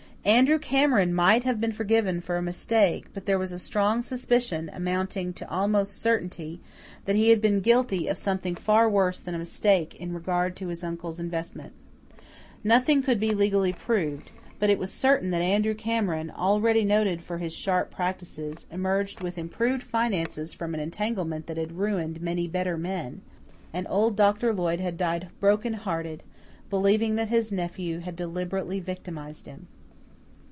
[0.23, 4.69] Andrew Cameron might have been forgiven for a mistake; but there was a strong suspicion,
[4.71, 6.61] amounting to almost certainty,
[7.05, 10.67] that he had been guilty of something far worse than a mistake in regard to
[10.67, 11.73] his uncle's investment.
[12.63, 14.29] Nothing could be legally proved;
[14.59, 19.39] but it was certain that Andrew Cameron, already noted for his "sharp practices," emerged with
[19.39, 23.21] improved finances from an entanglement that had ruined many better men;
[23.73, 26.21] and old Doctor Lloyd had died brokenhearted,
[26.69, 29.67] believing that his nephew had deliberately victimized him.